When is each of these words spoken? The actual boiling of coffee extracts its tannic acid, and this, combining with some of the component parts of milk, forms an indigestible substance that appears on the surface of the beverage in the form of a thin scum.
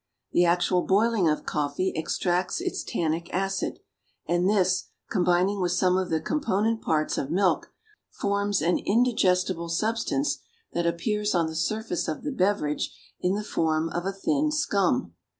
The 0.31 0.45
actual 0.45 0.81
boiling 0.81 1.29
of 1.29 1.45
coffee 1.45 1.93
extracts 1.95 2.59
its 2.59 2.83
tannic 2.83 3.31
acid, 3.31 3.77
and 4.25 4.49
this, 4.49 4.85
combining 5.11 5.61
with 5.61 5.73
some 5.73 5.95
of 5.95 6.09
the 6.09 6.19
component 6.19 6.81
parts 6.81 7.19
of 7.19 7.29
milk, 7.29 7.71
forms 8.09 8.63
an 8.63 8.79
indigestible 8.79 9.69
substance 9.69 10.39
that 10.73 10.87
appears 10.87 11.35
on 11.35 11.45
the 11.45 11.53
surface 11.55 12.07
of 12.07 12.23
the 12.23 12.31
beverage 12.31 12.99
in 13.19 13.35
the 13.35 13.43
form 13.43 13.89
of 13.89 14.07
a 14.07 14.11
thin 14.11 14.51
scum. 14.51 15.13